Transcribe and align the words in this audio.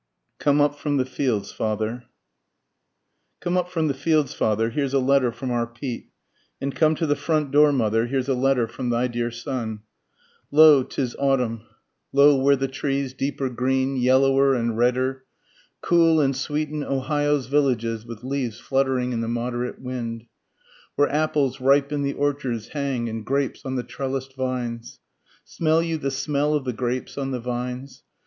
COME 0.39 0.61
UP 0.61 0.73
FROM 0.75 0.97
THE 0.97 1.05
FIELDS 1.05 1.51
FATHER. 1.51 2.05
Come 3.39 3.55
up 3.55 3.69
from 3.69 3.87
the 3.87 3.93
fields 3.93 4.33
father, 4.33 4.71
here's 4.71 4.95
a 4.95 4.99
letter 4.99 5.31
from 5.31 5.51
our 5.51 5.67
Pete, 5.67 6.09
And 6.59 6.73
come 6.73 6.95
to 6.95 7.05
the 7.05 7.15
front 7.15 7.51
door 7.51 7.71
mother, 7.71 8.07
here's 8.07 8.27
a 8.27 8.33
letter 8.33 8.65
from 8.67 8.89
thy 8.89 9.05
dear 9.07 9.29
son. 9.29 9.81
Lo, 10.49 10.81
'tis 10.81 11.15
autumn, 11.19 11.67
Lo, 12.11 12.35
where 12.35 12.55
the 12.55 12.67
trees, 12.67 13.13
deeper 13.13 13.47
green, 13.47 13.95
yellower 13.95 14.55
and 14.55 14.75
redder, 14.75 15.25
Cool 15.81 16.19
and 16.19 16.35
sweeten 16.35 16.83
Ohio's 16.83 17.45
villages 17.45 18.03
with 18.03 18.23
leaves 18.23 18.59
fluttering 18.59 19.11
in 19.11 19.21
the 19.21 19.27
moderate 19.27 19.79
wind, 19.79 20.25
Where 20.95 21.09
apples 21.09 21.61
ripe 21.61 21.91
in 21.91 22.01
the 22.01 22.13
orchards 22.13 22.69
hang 22.69 23.07
and 23.07 23.23
grapes 23.23 23.63
on 23.63 23.75
the 23.75 23.83
trellis'd 23.83 24.33
vines, 24.35 24.99
(Smell 25.45 25.83
you 25.83 25.99
the 25.99 26.09
smell 26.09 26.55
of 26.55 26.65
the 26.65 26.73
grapes 26.73 27.19
on 27.19 27.29
the 27.29 27.39
vines? 27.39 28.01